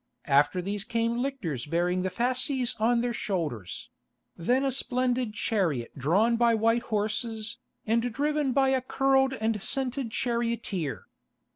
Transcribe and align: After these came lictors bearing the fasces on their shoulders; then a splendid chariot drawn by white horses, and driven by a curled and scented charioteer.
After 0.25 0.63
these 0.63 0.83
came 0.83 1.17
lictors 1.19 1.67
bearing 1.67 2.01
the 2.01 2.09
fasces 2.09 2.75
on 2.79 3.01
their 3.01 3.13
shoulders; 3.13 3.91
then 4.35 4.65
a 4.65 4.71
splendid 4.71 5.35
chariot 5.35 5.95
drawn 5.95 6.37
by 6.37 6.55
white 6.55 6.81
horses, 6.89 7.59
and 7.85 8.11
driven 8.11 8.51
by 8.51 8.69
a 8.69 8.81
curled 8.81 9.35
and 9.35 9.61
scented 9.61 10.09
charioteer. 10.09 11.05